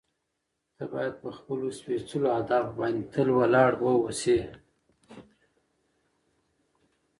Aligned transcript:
ته 0.75 0.83
باید 0.93 1.13
په 1.23 1.29
خپلو 1.37 1.67
سپېڅلو 1.79 2.27
اهدافو 2.37 2.77
باندې 2.79 3.03
تل 3.13 3.27
ولاړ 3.39 3.71
واوسې. 3.77 4.39